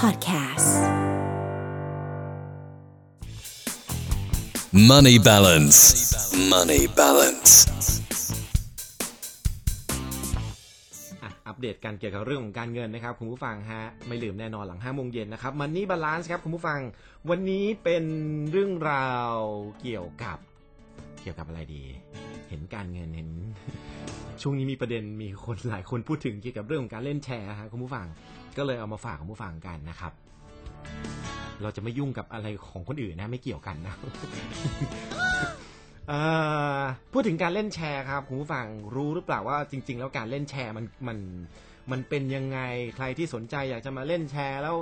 [0.00, 0.70] Podcasts
[4.90, 5.78] Money balance.
[6.52, 7.52] Money balance.
[11.22, 16.80] อะอัปเดตกันเกี่ยวกับเรื่องของการเงินนะครับ คุณผู้ฟังฮะ ไม่ลืมแน่นอนหลัง5โมงเย็นนะครับ Money balance ครับคุณผู้ฟัง
[17.30, 18.04] วันนี้เป็น
[18.50, 19.34] เรื่องราว
[19.80, 20.38] เกี่ยวกับ
[21.22, 21.84] เกี่ยวกับอะไรดี
[22.48, 23.28] เห็นการเงินเห็น
[24.40, 28.06] ช่วงนี้มีประเด็นมีคนหลายคนพูดถึงเกี่ยวกับเรื่องของการเล่นแชร์ฮะคุณผู้ฟัง
[28.56, 30.12] ก็เลยเอามาฝากคุณผู้ฟังกันนะครับ
[31.62, 33.94] เราจะไม่ยุ่งกับอะไรของคนอื่นนะไม่เกี่ยวกันนะ
[37.12, 41.18] พูดถึงการเล่นแชร์ครับคุณผู้ฟังรู้หรือเปล่าว่าจริง ๆ แล้วการเล่นแชร์มันมัน
[41.90, 42.58] มันเป็นยังไง
[42.96, 44.76] ใครที่สนใจอยากจะมาเล่นแชร์แล้ว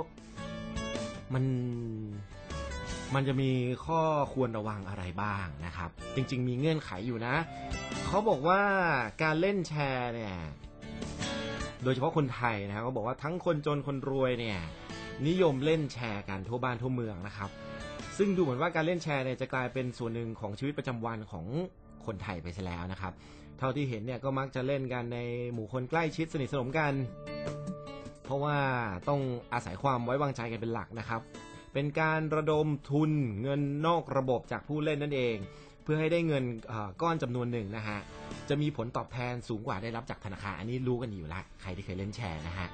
[1.33, 1.43] มัน
[3.15, 3.51] มันจะมี
[3.85, 4.01] ข้อ
[4.33, 7.35] ควรระวังอะไรบ้างนะครับ จริง ๆ มีเงื่อนไขอยู่นะ
[8.05, 8.61] เขาบอกว่า
[9.23, 10.35] การเล่นแชร์เนี่ย
[11.83, 14.59] โดยเฉพาะคนไทยนะครับเขาบอกว่าทั้งคนจนคนรวยเนี่ย
[15.27, 17.49] นิยมเล่นแชร์กันทั่วบ้านทั่วเมืองนะครับ
[18.17, 21.45] ซึ่งดูเหมือนว่าการเล่นแชร์เนี่ยจะกลายเป็นส่วนหนึ่งของชีวิตประจำวันของ
[22.05, 23.13] คนไทยไปซะแล้วนะครับ
[23.57, 25.19] เท่าที่เห็นเนี่ยก็มักจะเล่นกันใน
[25.53, 26.93] หมู่คนใกล้ชิดสนิทสนมกัน
[28.23, 28.57] เพราะว่า
[29.09, 29.21] ต้อง
[29.53, 31.21] อาศัยความไว้วางใจกันเป็นหลักนะครับ
[31.73, 35.35] เป็นการระดมทุนเงินนอกระบบจากผู้เล่นนั่นเอง
[35.83, 36.43] เพื่อให้ได้เงิน
[37.01, 37.99] ก้อนจำนวนหนึ่งนะฮะ
[38.49, 42.67] จะมีผลตอบแทนสูงกว่าได้รับจากธนาคารอันนี้รู้กันอยู่แล้วใครที่เคยเล่นแชร์นะฮะ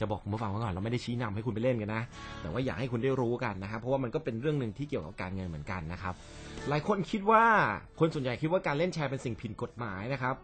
[0.00, 2.02] จะบอกคุณผู้ฟังไว้ก่อนเราไม่ได้ชี้นำให้คุณไปเล่นกันนะ
[2.40, 6.14] แต่ว่าอยากให้คุณได้รู้กันนะครับเพราะว่ามันก็เป็นเรื่องหนึ่งที่เกี่ยวกับการเงินเหมือนกันนะครับ
[6.68, 7.44] หลายคนคิดว่า
[8.00, 10.34] คนส่วนใหญ่คิดว่าการเล่นแชร์เป็นสิ่งผิดกฎหมายนะครับ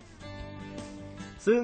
[1.46, 1.62] ซึ่ง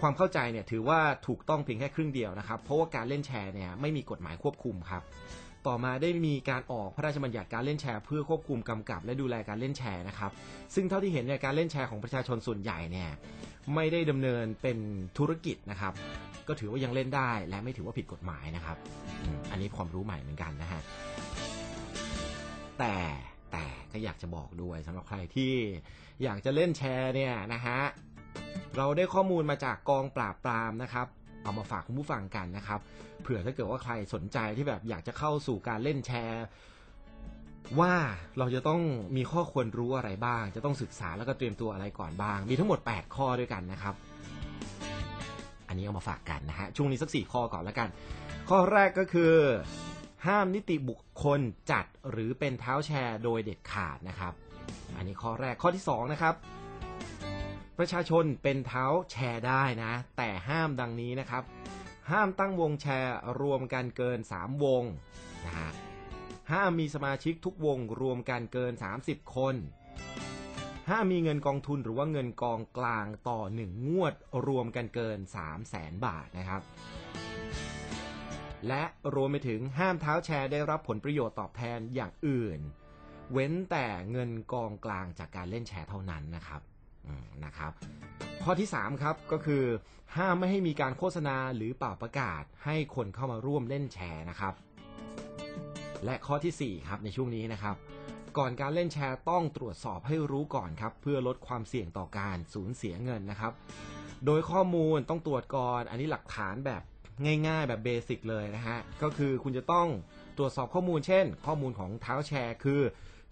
[0.00, 5.02] ความเข้าใจเนี่ยถือว่าถูกต้องเพียงแค่ครึ่งเดียวนะครับ เพราะว่าการเล่นแชร์เนี่ยไม่มีกฎหมายควบคุมครับ
[5.66, 10.30] ต่อมาได้มีการออกพระราชบัญญัติการเล่นแชร์เพื่อควบคุมกำกับ และดูแลการเล่นแชร์นะครับ
[10.74, 13.10] ซึ่งเท่าที่เห็นเนี่ยการเล่นแชร์ของประชาชนส่วนใหญ่เนี่ย
[13.74, 14.78] ไม่ได้ดำเนินเป็น
[15.18, 15.92] ธุรกิจนะครับ
[16.48, 18.76] ก็ถือว่ายังเล่นได้และไม่ถือว่าผิดกฎหมายนะครับ
[19.50, 20.82] อันนี้ความรู้ใหม่เหมือนกันนะฮะ
[22.78, 22.94] แต่
[23.52, 25.52] แต่ก็อยากจะบอกด้วยสำหรับใครที่
[26.22, 27.78] อยากจะเล่นแชร์เนี่ยนะฮะ
[28.76, 31.06] เราได้ข้อมูลมาจากกองปราบปรามนะครับ
[31.42, 32.80] เอามาฝากคุณผู้ฟังกันนะครับ
[33.22, 36.44] เผื่อถ้าเกิดว่าใครสนใจที่แบบอยากจะเข้าสู่การเล่นแชร์
[37.80, 37.94] ว่า
[38.38, 38.82] เราจะต้อง
[39.16, 43.94] มีข้อควรรู้อะไรบ้าง จะต้องศึกษาแล้วก็เตรียมตัวอะไรก่อนบ้าง มีทั้งหมด 8 ข้อด้วยกันนะครับ
[45.68, 47.88] อันนี้เอามาฝากกันนะฮะช่วงนี้สักสี่ข้อก่อนแล้วกัน
[48.48, 49.34] ข้อแรกก็คือ
[50.26, 54.32] ห้ามนิติบุคคลจัดหรือเป็นเท้าแชร์โดยเด็ดขาดนะครับ
[54.96, 56.34] อันนี้ข้อแรกข้อที่สองนะครับ
[57.80, 61.42] ประชาชนเป็นเท้าแชร์ได้นะ แต่ห้ามดังนี้นะครับ
[62.10, 64.82] ห้ามตั้งวงแชร์รวมกันเกิน 3 วง
[65.46, 65.70] นะฮะ
[66.52, 68.72] ห้ามมีสมาชิกทุกวงรวมกันเกิน
[69.04, 69.54] 30 คน
[70.90, 74.14] ห้ามมีเงินกองทุนหรือว่าเงินกองกลางต่อ 1 งวด
[74.46, 76.62] รวมกันเกิน 3 0 0แสนบาทนะครับ
[78.68, 82.60] และรวมไปถึงห้ามเท้าแชร์ได้รับผลประโยชน์ตอบแทนอย่างอื่น
[83.32, 86.62] เว้นแต่เงินกองกลางจากการเล่นแชร์เท่านั้นนะครับ
[87.44, 87.72] นะครับ
[88.42, 89.64] ข้อที่ 3 ครับก็คือ
[90.16, 94.54] ห้ามไม่ให้มีการโฆษณาหรือเป่าประกาศ ให้คนเข้ามาร่วมเล่นแชร์นะครับ
[96.04, 97.76] และข้อทีสี่ 4 ครับในช่วงนี้นะครับ
[98.38, 103.52] ก่อนการเล่นแชร์ต้องตรวจสอบให้รู้ก่อนครับ เพื่อลดความเสี่ยงต่อการสูญเสียเงินนะครับ
[104.26, 106.82] โดยข้อมูลต้องตรวจก่อน อันนี้หลักฐานแบบ
[107.46, 109.88] ง่ายๆ แบบเบสิกเลยนะฮะก็คือคุณจะต้อง
[110.38, 112.80] ตรวจสอบข้อมูลเช่น ข้อมูลของเท้าแชร์ คือ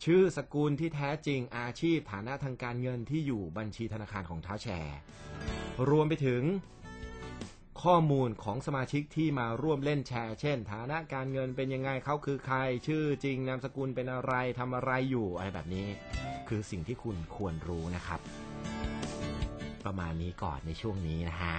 [0.05, 4.97] ชื่อสกุลที่แท้จริงอาชีพฐานะทางการเงินที่อยู่บัญชีธนาคารของเท้าแชร์
[5.89, 6.43] รวมไปถึง
[7.83, 15.87] ข้อมูลของสมาชิกที่มาร่วมเล่นแชร์ เช่น ฐานะการเงินเป็นยังไงเขาคือใคร ชื่อจริงนามสกุลเป็นอะไรทำอะไรอยู่อะไรแบบนี้
[16.49, 18.21] คือสิ่งที่คุณควรรู้นะครับ
[19.85, 21.57] ประมาณนี้ก่อนในช่วงนี้นะฮะ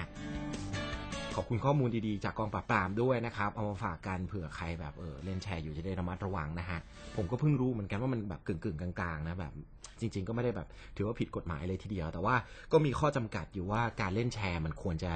[1.39, 6.79] อบคุณข้อมูลดีๆ จากกองปราบปรามด้วยนะครับ เอามาฝากกันเผื่อใครแบบเออเล่นแชร์อยู่จะได้ระมัดระวังนะฮะ
[7.15, 9.53] ผมก็เพิ่งรู้เหมือนกันว่ามันแบบกึ่งๆ กลางๆนะแบบ
[9.99, 10.67] จริง ๆ ก็ไม่ได้แบบ
[10.97, 12.35] ถือว่าผิดกฎหมายเลยทีเดียว แต่ว่า
[12.71, 15.13] ก็มีข้อจำกัดอยู่ว่าการเล่นแชร์มันควรจะ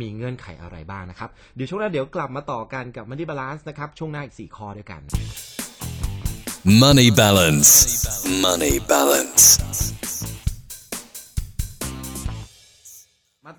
[0.00, 5.02] มีเงื่อนไขอะไรบ้างนะครับ เดี๋ยวช่วงหน้าเดี๋ยวกลับมาต่อกันกับ Money Balance นะครับ ช่วงหน้าอีก 4 ข้อด้วยกัน
[6.82, 7.70] Money balance.
[8.42, 9.44] Money balance.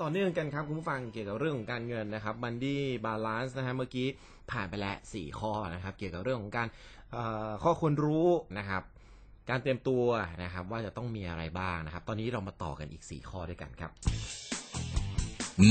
[0.01, 4.07] ต่อเนื่องกันครับคุณผู้ฟังเกี่ยวกับเรื่องของการเงินนะครับ Money balance นะฮะเมื่อกี้
[4.51, 6.67] ผ่านไปแล้ว4ข้อนะครับ เกี่ยวกับเรื่องของการ
[7.11, 8.27] เอ่อข้อควรรู้
[8.57, 8.83] นะครับ
[9.49, 10.03] การเตรียมตัว
[10.43, 13.91] นะครับ ว่าจะต้องมีอะไรบ้างนะครับ ตอนนี้เรามาต่อกันอีก 4 ข้อด้วยกันครับ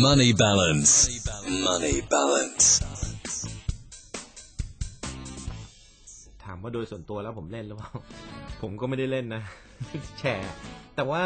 [0.05, 0.93] Money balance.
[1.67, 2.67] Money balance.
[6.45, 7.91] ถามว่าโดยส่วนตัวแล้วผมเล่นหรือเปล่า
[8.61, 9.43] ผมก็ไม่ได้เล่นนะ
[10.21, 10.53] แชร์
[10.97, 11.23] แต่ว่า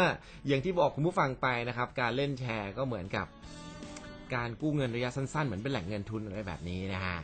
[0.47, 3.27] อย่างที่บอกคุณผู้ฟังไปนะครับ การเล่นแชร์ก็เหมือนกับ
[4.35, 7.17] การกู้เงินระยะสั้นๆ เหมือนเป็นแหล่งเงินทุนอะไรแบบนี้นะฮะ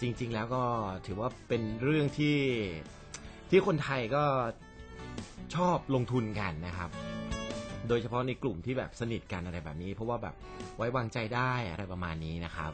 [0.00, 0.62] จริง ๆ แล้วก็
[1.06, 2.38] ถือว่าเป็นเรื่องที่
[3.50, 4.24] ที่คนไทยก็
[5.54, 6.90] ชอบลงทุนกันนะครับ
[7.88, 10.34] โดยเฉพาะในกลุ่มที่แบบสนิทกันอะไรแบบนี้ เพราะว่าแบบ
[10.76, 12.72] ไว้วางใจได้อะไรประมาณนี้นะครับ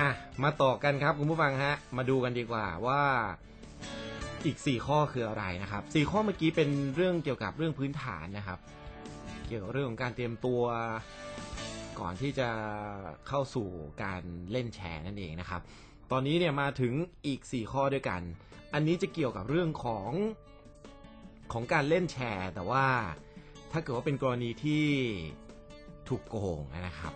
[0.00, 0.10] อะ
[0.42, 3.02] มาต่อกันครับคุณผู้ฟังฮะ มาดูกันดีกว่าว่า
[4.46, 8.58] อีก 4 ข้อคืออะไรนะครับ4ข้อเมื่อกี้เป็นเรื่องเกี่ยวกับเรื่องพื้นฐานนะครับ
[9.46, 10.62] เกี่ยวกับเรื่องของการเตรียมตัว
[12.00, 12.48] ก่อนที่จะ
[13.28, 13.68] เข้าสู่
[14.02, 14.22] การ
[14.52, 15.60] เล่นแชร์นั่นเองนะครับ
[16.10, 16.92] ตอนนี้เนี่ยมาถึง
[17.26, 18.20] อีก 4 ข้อด้วยกัน
[18.74, 20.10] อันนี้จะเกี่ยวกับเรื่องของ
[21.52, 22.84] ของการเล่นแชร์ แต่ว่า
[23.72, 24.84] ถ้าเกิดว่าเป็นกรณีที่
[26.08, 27.12] ถูกโกงนะครับ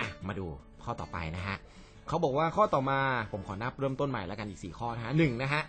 [0.00, 0.46] อะมาดู
[0.84, 1.56] ข้อต่อไปนะฮะ
[2.08, 2.98] เขาบอกว่าข้อต่อมา
[3.32, 5.62] ผมขอนับเริ่มต้นใหม่แล้วกันอีก 4 ข้อนะฮะหนึ่งนะฮะ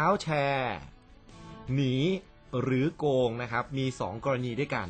[0.00, 0.76] ท้าแชร์
[1.74, 1.94] หนี
[2.62, 4.88] หรือโกงนะครับ มี 2 กรณีด้วยกัน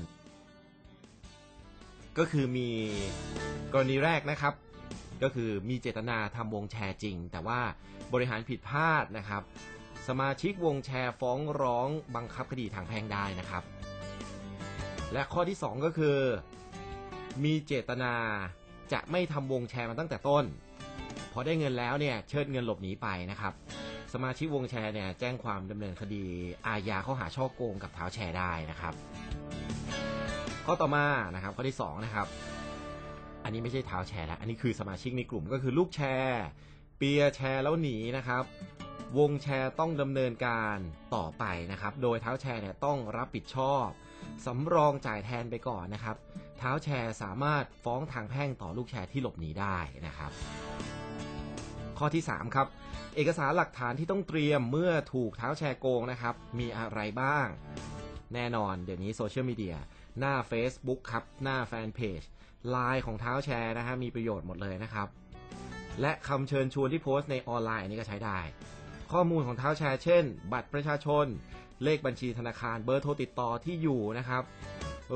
[2.18, 2.68] ก็คือมี
[3.72, 4.54] กรณีแรกนะครับ
[5.22, 7.60] ก็คือมีเจตนาทำวงแชร์จริง แต่ว่า
[8.12, 9.42] บริหารผิดพลาดนะครับ
[10.08, 13.62] สมาชิกวงแชร์ฟ้องร้องบังคับคดีทางแพ่งได้นะครับ
[15.12, 16.18] และข้อที่ 2 ก็คือ
[17.44, 18.14] มีเจตนา
[18.92, 20.44] จะไม่ทำวงแชร์มาตั้งแต่ต้น
[21.32, 23.54] พอได้เงินแล้วเนี่ยเชิดเงินหลบหนีไปนะครับ
[24.14, 26.24] สมาชิกวงแชร์เนี่ยแจ้งความดำเนินคดี
[26.66, 28.94] อาญาข้อหาช่อโกงกับเท้าแชร์ได้นะครับ
[30.64, 32.26] ข้อต่อมานะครับข้อที่สองนะครับ
[33.44, 36.44] อันนี้ไม่ใช่เท้าแชร์แล้วอันนี้คือสมาชิกในกลุ่มก็คือลูกแชร์
[36.98, 38.44] เปียร์แชร์แล้วหนีนะครับ
[39.18, 40.76] วงแชร์ต้องดำเนินการ
[41.14, 43.86] ต่อไปนะครับ โดยเท้าแชร์เนี่ยต้องรับผิดชอบ
[44.46, 46.16] สำรองจ่ายแทนไปก่อนนะครับ
[46.58, 50.30] เท้าแชร์สามารถฟ้องทางแพ่งต่อลูกแชร์ที่หลบหนีได้นะครับ
[51.98, 52.66] ข้อที่ 3 ครับ
[53.16, 57.46] เอกสารหลักฐานที่ต้องเตรียมเมื่อถูกเท้าแชร์โกงนะครับ มีอะไรบ้าง
[58.34, 59.76] แน่นอนเดี๋ยวนี้โซเชียลมีเดีย
[60.18, 62.22] หน้า Facebook ครับ หน้าแฟนเพจ
[62.70, 65.08] ไลน์ของเท้าแชร์นะฮะมีประโยชน์หมดเลยนะครับ
[66.00, 68.38] และคำเชิญชวนที่โพสต์ในออนไลน์นี้ก็ใช้ได้
[69.12, 71.26] ข้อมูลของเท้าแชร์เช่น บัตรประชาชน
[71.84, 74.42] เลขบัญชีธนาคารเบอร์โทรติดต่อที่อยู่นะครับ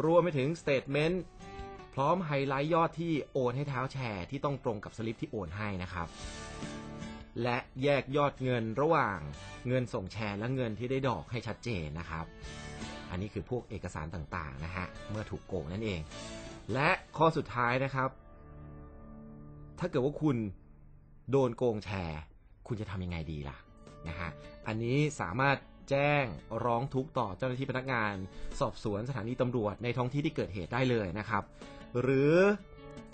[0.05, 1.23] รวมไปถึง statement
[1.95, 6.09] พร้อมไฮไลท์ยอดที่โอนให้เท้าแชร์ที่ต้องตรงกับสลิปที่โอนให้นะครับ
[7.43, 9.19] และแยกยอดเงินระหว่าง
[9.69, 12.25] เงินส่งแชร์และเงินที่ได้ดอกให้ชัดเจนนะครับ
[13.11, 16.01] อันนี้คือพวกเอกสารต่างๆนะฮะเมื่อถูกโกงนั่นเอง
[16.73, 18.11] และข้อสุดท้ายนะครับ
[19.79, 20.37] ถ้าเกิดว่าคุณ
[21.31, 22.21] โดนโกงแชร์
[22.67, 23.59] คุณจะทำยังไงดีล่ะ
[24.09, 24.31] นะฮะ
[24.67, 25.57] อันนี้สามารถ
[25.91, 26.25] แจ้ง
[26.65, 28.15] ร้องทุกข์ต่อเจ้าหน้าที่พนักงาน
[28.61, 31.43] สอบสวนสถานีตำรวจในท้องที่ที่เกิดเหตุได้เลยนะครับ
[32.01, 32.35] หรือ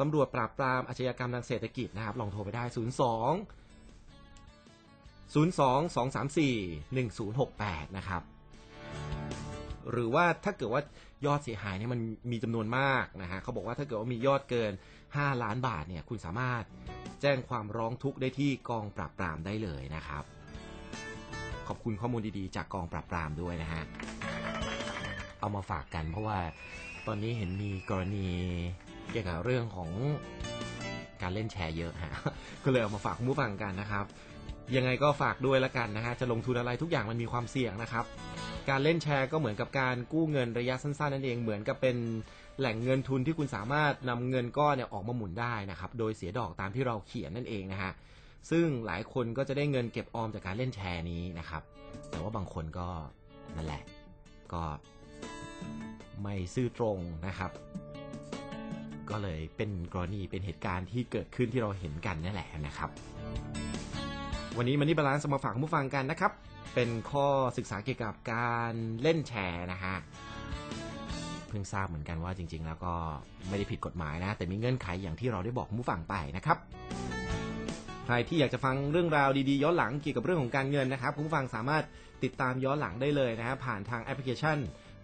[0.01, 2.77] ตำรวจปราบปรามอาชญากรรมทางเศรษฐกิจนะครับ ลองโทรไปได้ 02
[5.35, 5.59] 02
[5.97, 8.23] 234 1068 นะครับ
[9.91, 10.83] หรือว่าถ้าเกิดว่า
[11.27, 12.01] ยอดเสียหายเนี่ยมัน
[12.33, 14.73] มีจำนวนมากนะฮะเขาบอกว่าถ้าเกิดว่ามียอดเกิน
[15.07, 16.65] 5 ล้านบาทเนี่ยคุณสามารถ
[17.23, 20.25] แจ้งความร้องทุกข์ได้ที่กองปราบปรามได้เลยนะครับ
[21.69, 23.83] ขอบคุณข้อมูลดีๆ จากกองปราบปรามด้วยนะฮะ
[25.41, 26.39] เอามาฝากกันเพราะว่า
[27.07, 28.27] ตอนนี้เห็นมีกรณี
[29.11, 29.91] เกี่ยวกับเรื่องของ
[31.23, 32.13] การเล่นแชร์เยอะฮะ
[32.65, 34.05] ก็เลยเอามาฝากคุณผู้ฟังกันนะครับ
[34.77, 38.05] ยังไงก็ฝากด้วยละกันนะฮะ จะลงทุนอะไรทุกอย่างมันมีความเสี่ยงนะครับ
[38.69, 41.97] การเล่นแชร์ก็เหมือนกับการกู้เงินระยะสั้นๆนั่นเอง เหมือนกับเป็น
[42.59, 47.93] แหล่งเงินทุนที่คุณสามารถนำเงินก้อนเนี่ยออกมาหมุนได้นะครับ โดยเสียดอกตามที่เราเขียนนั่นเองนะฮะ
[48.51, 51.63] ซึ่งหลายคนก็จะได้เงินเก็บออมจากการเล่นแชร์นี้นะครับ
[52.11, 52.89] แต่ว่าบางคนก็
[53.57, 53.83] นั่นแหละ
[54.53, 54.63] ก็
[56.23, 57.51] ไม่ซื่อตรงนะครับ
[59.11, 62.91] ก็เลยเป็นกรณีเป็นเหตุการณ์ที่เกิดขึ้นที่เราเห็นกันนั่นแหละนะครับ
[64.57, 66.33] วันนี้ Money balance มาฝากคุณผู้ฟังกันนะครับ
[66.75, 67.27] เป็นข้อ
[67.59, 68.73] ศึกษาเกี่ยวกับการ
[69.03, 69.95] เล่นแชร์นะฮะ
[71.49, 72.95] เพิ่งทราบเหมือนกันว่าจริง ๆ แล้วก็
[73.49, 76.59] ไม่ได้ผิดกฎหมายนะ แต่มีเงื่อนไขอย่างที่เราได้บอกคุณผู้ฟังไปนะครับ
[78.05, 81.85] ใครที่อยากจะฟังเรื่องราวดีๆ ย้อนหลังเกี่ยวกับเรื่องของการเงินนะครับคุณผู้ฟังสามารถ
[82.25, 84.59] ติดตามย้อนหลังได้เลยนะฮะผ่านทางแอปพลิเคชัน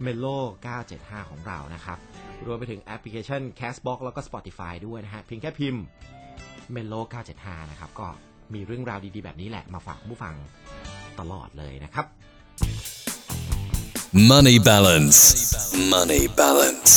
[0.05, 0.39] Melo
[0.85, 1.99] 975 ของเรานะครับ
[2.47, 5.83] รวมไปถึงแอปพลิเคชัน Castbox แล้วก็ Spotify ด้วยนะฮะ เพียงแค่พิมพ์
[6.75, 7.01] Melo
[7.37, 8.09] 975 นะครับ ก็
[8.55, 10.35] มีเรื่องราวดีๆ แบบนี้แหละมาฝากผู้ฟัง
[11.21, 12.07] ตลอดเลยนะครับ
[14.31, 15.19] Money balance.
[15.91, 16.93] Money balance.